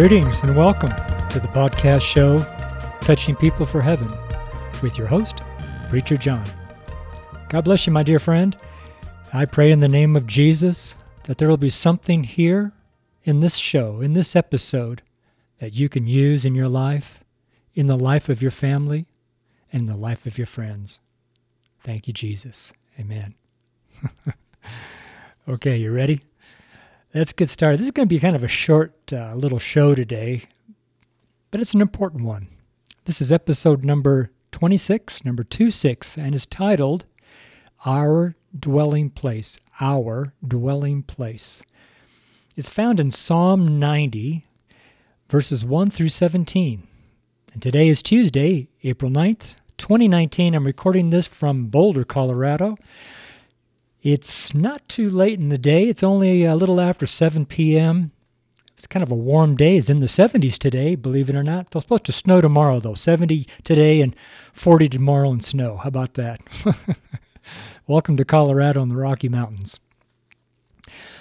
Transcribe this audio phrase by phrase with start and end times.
[0.00, 0.88] Greetings and welcome
[1.28, 2.38] to the podcast show
[3.02, 4.08] Touching People for Heaven
[4.80, 5.42] with your host,
[5.90, 6.42] Preacher John.
[7.50, 8.56] God bless you, my dear friend.
[9.34, 12.72] I pray in the name of Jesus that there will be something here
[13.24, 15.02] in this show, in this episode,
[15.58, 17.22] that you can use in your life,
[17.74, 19.04] in the life of your family,
[19.70, 20.98] and in the life of your friends.
[21.84, 22.72] Thank you, Jesus.
[22.98, 23.34] Amen.
[25.46, 26.22] okay, you ready?
[27.12, 27.80] Let's get started.
[27.80, 30.44] This is going to be kind of a short uh, little show today,
[31.50, 32.46] but it's an important one.
[33.04, 37.06] This is episode number 26, number 26, and is titled
[37.84, 39.58] Our Dwelling Place.
[39.80, 41.64] Our Dwelling Place.
[42.54, 44.46] It's found in Psalm 90,
[45.28, 46.86] verses 1 through 17.
[47.52, 50.54] And today is Tuesday, April 9th, 2019.
[50.54, 52.76] I'm recording this from Boulder, Colorado.
[54.02, 55.86] It's not too late in the day.
[55.88, 58.12] It's only a little after 7 p.m.
[58.74, 59.76] It's kind of a warm day.
[59.76, 61.66] It's in the 70s today, believe it or not.
[61.66, 62.94] It's supposed to snow tomorrow, though.
[62.94, 64.16] 70 today and
[64.54, 65.76] 40 tomorrow and snow.
[65.76, 66.40] How about that?
[67.86, 69.78] Welcome to Colorado and the Rocky Mountains.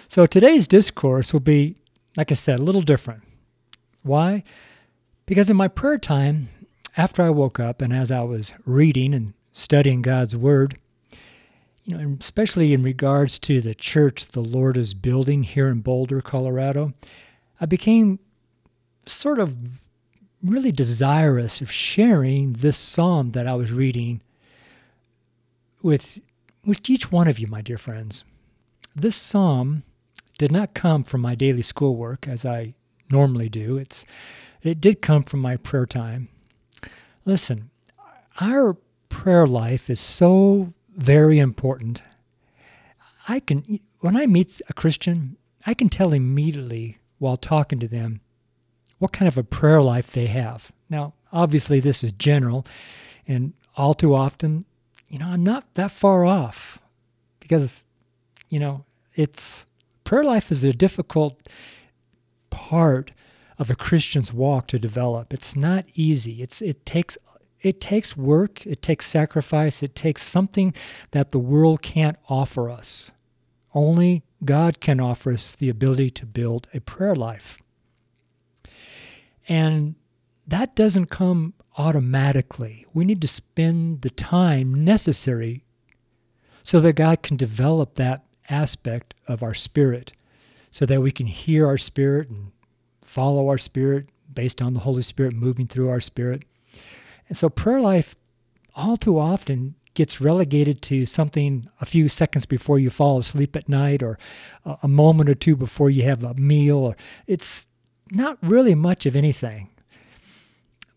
[0.08, 1.76] So today's discourse will be,
[2.16, 3.24] like I said, a little different.
[4.04, 4.44] Why?
[5.26, 6.48] Because in my prayer time,
[6.96, 10.78] after I woke up and as I was reading and studying God's Word,
[11.92, 16.94] especially in regards to the church the Lord is building here in Boulder, Colorado,
[17.60, 18.20] I became
[19.06, 19.56] sort of
[20.44, 24.22] really desirous of sharing this psalm that I was reading
[25.82, 26.22] with
[26.66, 28.24] with each one of you, my dear friends.
[28.96, 29.84] This psalm
[30.38, 32.74] did not come from my daily schoolwork as I
[33.10, 33.78] normally do.
[33.78, 34.06] It's
[34.62, 36.30] it did come from my prayer time.
[37.26, 37.70] Listen,
[38.40, 38.76] our
[39.08, 42.04] prayer life is so very important.
[43.28, 48.22] I can when I meet a Christian, I can tell immediately while talking to them
[48.98, 50.72] what kind of a prayer life they have.
[50.90, 52.66] Now, obviously this is general
[53.28, 54.66] and all too often,
[55.08, 56.80] you know, I'm not that far off
[57.40, 57.84] because
[58.50, 58.84] you know,
[59.16, 59.68] it's
[60.04, 61.40] prayer life is a difficult
[62.50, 63.12] part
[63.58, 65.34] of a Christian's walk to develop.
[65.34, 66.42] It's not easy.
[66.42, 67.18] It's it takes
[67.62, 70.74] it takes work, it takes sacrifice, it takes something
[71.12, 73.12] that the world can't offer us.
[73.74, 77.58] Only God can offer us the ability to build a prayer life.
[79.48, 79.96] And
[80.48, 82.86] that doesn't come automatically.
[82.94, 85.64] We need to spend the time necessary
[86.64, 90.14] so that God can develop that aspect of our spirit,
[90.72, 92.52] so that we can hear our spirit and
[93.02, 96.44] follow our spirit based on the Holy Spirit moving through our spirit.
[97.30, 98.16] And so prayer life
[98.76, 103.70] all too often gets relegated to something a few seconds before you fall asleep at
[103.70, 104.18] night or
[104.82, 106.96] a moment or two before you have a meal or
[107.28, 107.68] it's
[108.12, 109.70] not really much of anything.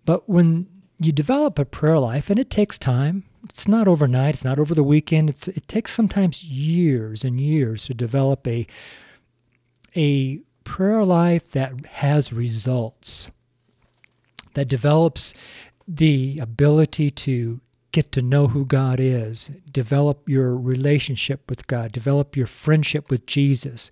[0.05, 4.45] But when you develop a prayer life and it takes time, it's not overnight, it's
[4.45, 8.67] not over the weekend, it's, it takes sometimes years and years to develop a
[9.95, 13.31] a prayer life that has results
[14.55, 15.35] that develops
[15.87, 17.61] the ability to
[17.93, 23.27] get to know who God is, develop your relationship with God, develop your friendship with
[23.27, 23.91] Jesus,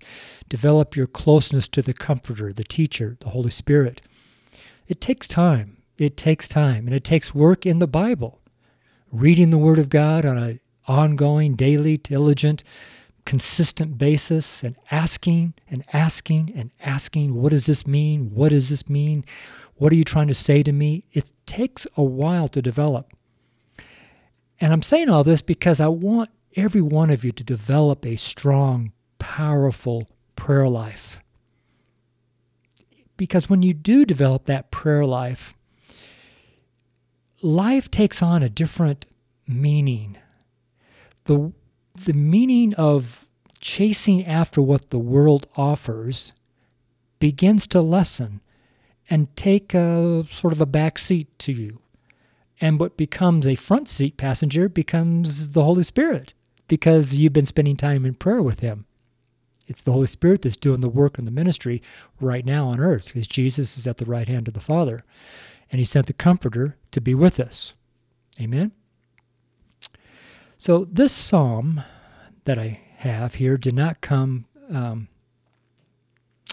[0.49, 4.01] develop your closeness to the Comforter, the Teacher, the Holy Spirit.
[4.87, 5.77] It takes time.
[5.97, 8.39] It takes time, and it takes work in the Bible.
[9.11, 12.63] Reading the Word of God on an ongoing, daily, diligent,
[13.23, 18.31] consistent basis, and asking and asking and asking, what does this mean?
[18.33, 19.23] What does this mean?
[19.81, 21.05] What are you trying to say to me?
[21.11, 23.13] It takes a while to develop.
[24.59, 28.15] And I'm saying all this because I want every one of you to develop a
[28.15, 31.19] strong, powerful prayer life.
[33.17, 35.55] Because when you do develop that prayer life,
[37.41, 39.07] life takes on a different
[39.47, 40.15] meaning.
[41.23, 41.53] The,
[41.95, 43.25] the meaning of
[43.59, 46.33] chasing after what the world offers
[47.17, 48.41] begins to lessen
[49.09, 51.79] and take a sort of a back seat to you.
[52.59, 56.33] And what becomes a front seat passenger becomes the Holy Spirit
[56.67, 58.85] because you've been spending time in prayer with Him.
[59.67, 61.81] It's the Holy Spirit that's doing the work in the ministry
[62.19, 65.03] right now on earth because Jesus is at the right hand of the Father.
[65.71, 67.73] And He sent the Comforter to be with us.
[68.39, 68.71] Amen?
[70.57, 71.83] So, this psalm
[72.45, 75.07] that I have here did not come um,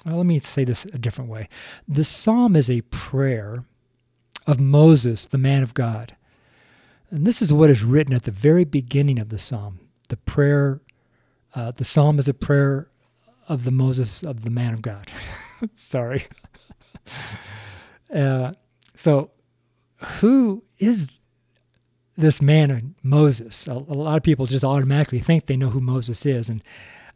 [0.05, 1.49] well, let me say this a different way.
[1.87, 3.65] The psalm is a prayer
[4.47, 6.17] of Moses, the man of God.
[7.11, 9.81] And this is what is written at the very beginning of the psalm.
[10.09, 10.81] The prayer,
[11.55, 12.89] uh, the psalm is a prayer
[13.49, 15.11] of the Moses of the man of God.
[15.75, 16.27] Sorry.
[18.15, 18.53] uh,
[18.95, 19.31] so,
[20.21, 21.09] who is
[22.17, 23.67] this man Moses?
[23.67, 26.63] A, a, lot of people just automatically think they know who Moses is, and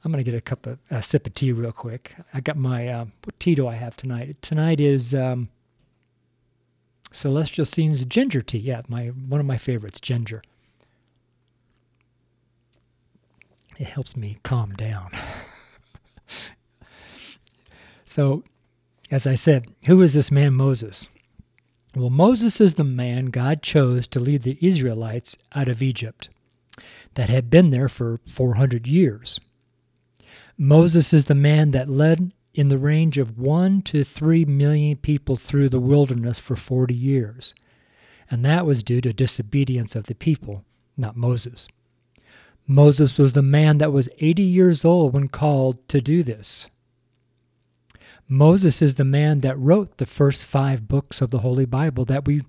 [0.05, 2.15] I'm gonna get a cup of a sip of tea real quick.
[2.35, 4.37] I got my uh, what tea do I have tonight?
[4.43, 5.49] Tonight is um,
[7.13, 8.59] Celestial Seasonings ginger tea.
[8.59, 10.43] Yeah, my one of my favorites, ginger.
[13.79, 15.11] It helps me calm down.
[18.05, 18.43] so,
[19.11, 21.09] as I said, who is this man Moses?
[21.95, 26.29] Well, Moses is the man God chose to lead the Israelites out of Egypt
[27.15, 29.41] that had been there for 400 years.
[30.59, 35.37] Moses is the man that led in the range of 1 to 3 million people
[35.37, 37.55] through the wilderness for 40 years.
[38.31, 40.65] And that was due to disobedience of the people,
[40.97, 41.69] not Moses.
[42.67, 46.69] Moses was the man that was 80 years old when called to do this.
[48.29, 52.27] Moses is the man that wrote the first five books of the Holy Bible that
[52.27, 52.43] we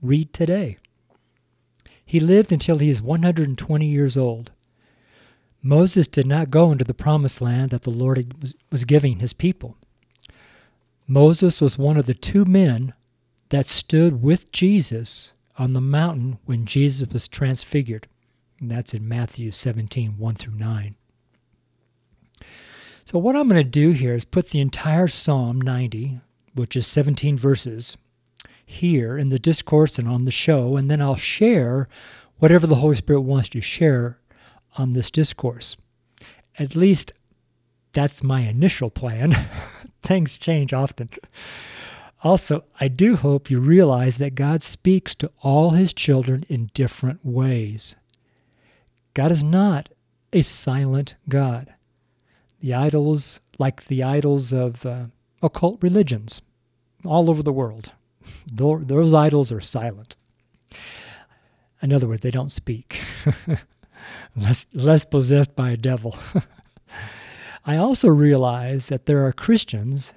[0.00, 0.78] read today.
[2.04, 4.52] He lived until he is 120 years old.
[5.66, 9.76] Moses did not go into the promised land that the Lord was giving his people.
[11.08, 12.94] Moses was one of the two men
[13.48, 18.06] that stood with Jesus on the mountain when Jesus was transfigured.
[18.60, 20.94] And that's in Matthew 17 1 through 9.
[23.04, 26.20] So, what I'm going to do here is put the entire Psalm 90,
[26.54, 27.96] which is 17 verses,
[28.64, 31.88] here in the discourse and on the show, and then I'll share
[32.38, 34.18] whatever the Holy Spirit wants to share
[34.76, 35.76] on this discourse.
[36.58, 37.12] At least
[37.92, 39.36] that's my initial plan.
[40.02, 41.10] Things change often.
[42.22, 47.24] Also, I do hope you realize that God speaks to all his children in different
[47.24, 47.96] ways.
[49.14, 49.88] God is not
[50.32, 51.72] a silent God
[52.60, 55.06] the idols, like the idols of uh,
[55.42, 56.40] occult religions
[57.04, 57.92] all over the world.
[58.52, 60.16] Those idols are silent.
[61.82, 63.00] In other words, they don't speak,
[64.36, 66.16] less, less possessed by a devil.
[67.64, 70.14] I also realize that there are Christians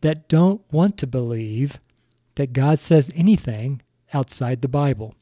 [0.00, 1.80] that don't want to believe
[2.36, 3.82] that God says anything
[4.14, 5.14] outside the Bible.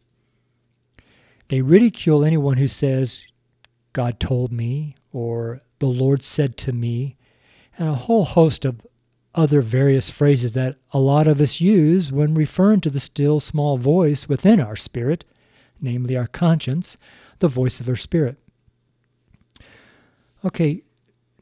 [1.49, 3.25] They ridicule anyone who says,
[3.93, 7.17] God told me, or the Lord said to me,
[7.79, 8.87] and a whole host of
[9.35, 13.77] other various phrases that a lot of us use when referring to the still small
[13.77, 15.25] voice within our spirit,
[15.81, 16.97] namely our conscience,
[17.39, 18.37] the voice of our spirit.
[20.45, 20.83] Okay,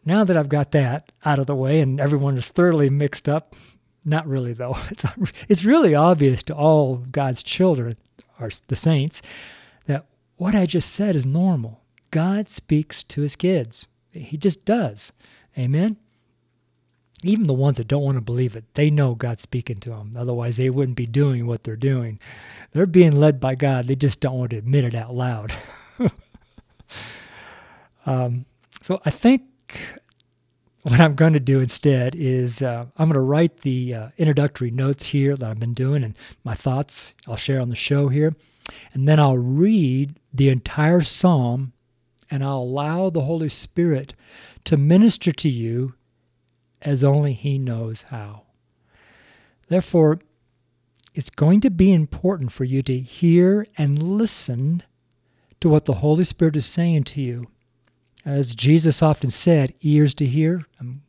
[0.05, 3.55] now that I've got that out of the way and everyone is thoroughly mixed up,
[4.05, 5.05] not really though, it's,
[5.49, 7.97] it's really obvious to all God's children,
[8.38, 9.23] our, the saints,
[9.87, 11.81] that what I just said is normal.
[12.11, 13.88] God speaks to his kids.
[14.12, 15.12] He just does.
[15.59, 15.97] Amen.
[17.25, 20.14] Even the ones that don't want to believe it, they know God's speaking to them.
[20.16, 22.19] Otherwise, they wouldn't be doing what they're doing.
[22.73, 23.87] They're being led by God.
[23.87, 25.52] They just don't want to admit it out loud.
[28.07, 28.45] um,
[28.83, 29.43] so I think
[30.83, 34.71] what I'm going to do instead is uh, I'm going to write the uh, introductory
[34.71, 36.14] notes here that I've been doing and
[36.45, 38.35] my thoughts I'll share on the show here.
[38.93, 41.73] And then I'll read the entire psalm
[42.31, 44.14] and I'll allow the Holy Spirit
[44.64, 45.95] to minister to you
[46.85, 48.43] as only He knows how.
[49.69, 50.21] Therefore,
[51.14, 54.83] it's going to be important for you to hear and listen
[55.61, 57.47] to what the Holy Spirit is saying to you.
[58.25, 60.64] As Jesus often said, ears to hear.
[60.81, 61.03] Um,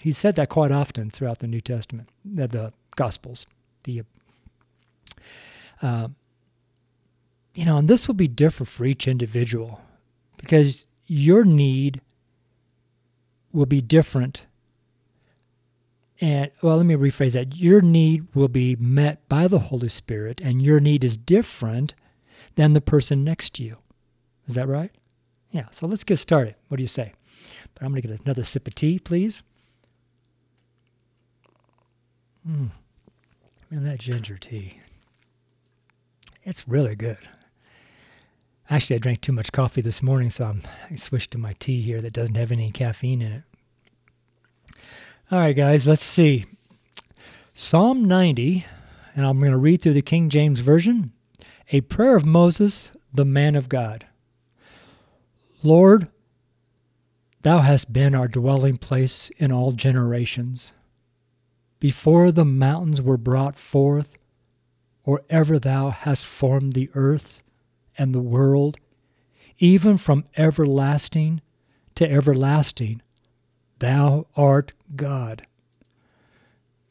[0.00, 3.46] he said that quite often throughout the New Testament, the, the Gospels.
[3.84, 4.02] The
[5.80, 6.08] uh,
[7.54, 9.80] you know, and this will be different for each individual
[10.36, 12.00] because your need
[13.52, 14.46] will be different.
[16.20, 17.56] And well, let me rephrase that.
[17.56, 21.94] Your need will be met by the Holy Spirit, and your need is different
[22.56, 23.78] than the person next to you.
[24.46, 24.90] Is that right?
[25.50, 26.56] Yeah, so let's get started.
[26.68, 27.12] What do you say?
[27.74, 29.42] But I'm going to get another sip of tea, please.
[32.46, 32.70] Mm.
[33.70, 34.80] Man, that ginger tea.
[36.44, 37.18] It's really good.
[38.68, 41.82] Actually, I drank too much coffee this morning, so I'm, I switched to my tea
[41.82, 43.42] here that doesn't have any caffeine in it.
[45.32, 46.44] All right, guys, let's see.
[47.54, 48.66] Psalm 90,
[49.14, 51.12] and I'm going to read through the King James Version.
[51.70, 54.08] A prayer of Moses, the man of God.
[55.62, 56.08] Lord,
[57.42, 60.72] thou hast been our dwelling place in all generations.
[61.78, 64.18] Before the mountains were brought forth,
[65.04, 67.40] or ever thou hast formed the earth,
[67.96, 68.78] and the world,
[69.60, 71.40] even from everlasting
[71.94, 73.00] to everlasting.
[73.80, 75.46] Thou art God.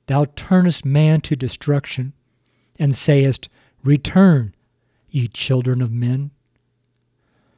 [0.08, 2.14] thou turnest man to destruction,
[2.80, 3.48] and sayest,
[3.84, 4.56] Return,
[5.08, 6.32] ye children of men.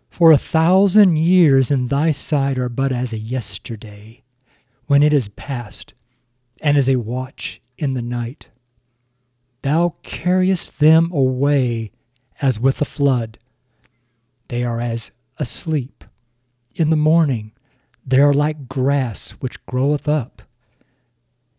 [0.09, 4.21] For a thousand years in thy sight are but as a yesterday,
[4.87, 5.93] when it is past,
[6.59, 8.49] and as a watch in the night.
[9.61, 11.91] Thou carriest them away
[12.41, 13.39] as with a flood.
[14.49, 16.03] They are as asleep.
[16.75, 17.53] In the morning
[18.05, 20.41] they are like grass which groweth up.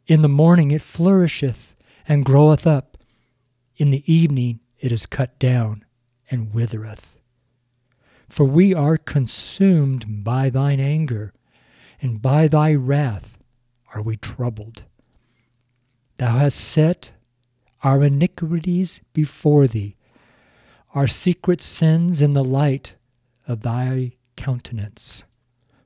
[0.07, 1.75] In the morning it flourisheth
[2.09, 2.99] and groweth up.
[3.77, 5.85] In the evening it is cut down
[6.31, 7.17] and withereth.
[8.29, 11.33] For we are consumed by thine anger,
[12.01, 13.39] and by thy wrath
[13.95, 14.85] are we troubled.
[16.17, 17.13] Thou hast set
[17.83, 19.97] our iniquities before thee,
[20.95, 22.97] our secret sins in the light
[23.47, 25.25] of thy countenance.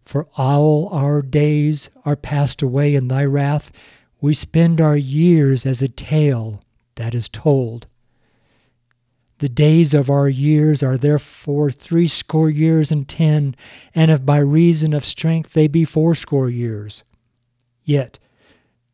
[0.06, 3.72] For all our days are passed away in thy wrath.
[4.20, 6.62] We spend our years as a tale
[6.94, 7.88] that is told.
[9.38, 13.56] The days of our years are therefore threescore years and ten,
[13.96, 17.02] and if by reason of strength they be fourscore years.
[17.82, 18.20] Yet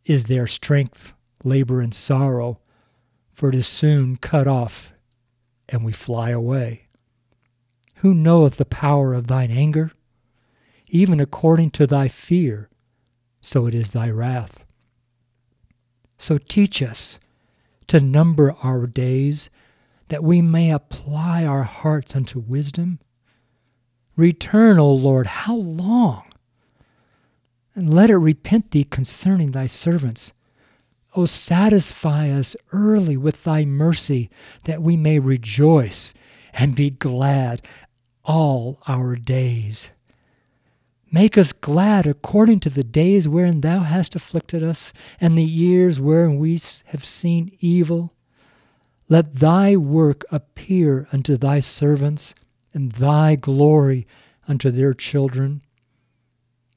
[0.07, 1.12] is their strength
[1.45, 2.59] labor and sorrow,
[3.35, 4.92] for it is soon cut off,
[5.69, 6.88] and we fly away.
[7.97, 9.92] Who knoweth the power of thine anger?
[10.94, 12.68] Even according to thy fear,
[13.40, 14.62] so it is thy wrath.
[16.18, 17.18] So teach us
[17.87, 19.49] to number our days,
[20.08, 22.99] that we may apply our hearts unto wisdom.
[24.16, 26.25] Return, O Lord, how long?
[27.75, 30.34] And let it repent thee concerning thy servants.
[31.16, 34.28] O satisfy us early with thy mercy,
[34.64, 36.12] that we may rejoice
[36.52, 37.62] and be glad
[38.26, 39.90] all our days.
[41.14, 46.00] Make us glad according to the days wherein thou hast afflicted us, and the years
[46.00, 48.14] wherein we have seen evil.
[49.11, 52.35] Let thy work appear unto thy servants,
[52.73, 54.07] and thy glory
[54.49, 55.61] unto their children.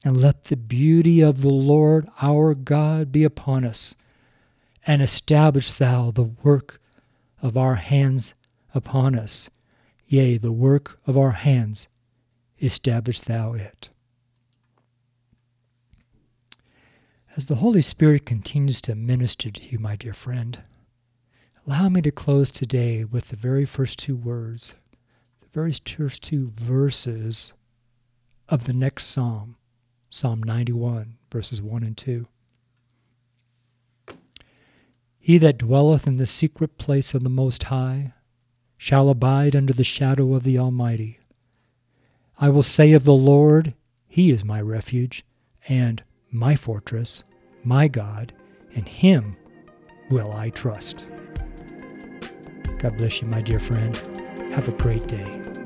[0.04, 3.94] And let the beauty of the Lord our God be upon us,
[4.86, 6.78] and establish thou the work
[7.40, 8.34] of our hands
[8.74, 9.48] upon us.
[10.06, 11.88] Yea, the work of our hands,
[12.60, 13.88] establish thou it.
[17.36, 20.62] As the Holy Spirit continues to minister to you, my dear friend,
[21.66, 24.74] allow me to close today with the very first two words,
[25.42, 27.52] the very first two verses
[28.48, 29.56] of the next psalm,
[30.08, 32.26] Psalm 91, verses 1 and 2.
[35.18, 38.14] He that dwelleth in the secret place of the Most High
[38.78, 41.20] shall abide under the shadow of the Almighty.
[42.38, 43.74] I will say of the Lord,
[44.08, 45.22] He is my refuge
[45.68, 46.02] and
[46.36, 47.24] my fortress,
[47.64, 48.32] my God,
[48.74, 49.36] and Him
[50.10, 51.06] will I trust.
[52.78, 53.96] God bless you, my dear friend.
[54.52, 55.65] Have a great day.